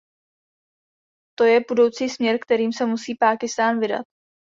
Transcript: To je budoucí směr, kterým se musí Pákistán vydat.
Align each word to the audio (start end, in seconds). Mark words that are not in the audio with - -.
To 1.39 1.43
je 1.43 1.59
budoucí 1.67 2.09
směr, 2.09 2.39
kterým 2.39 2.73
se 2.73 2.85
musí 2.85 3.15
Pákistán 3.15 3.79
vydat. 3.79 4.05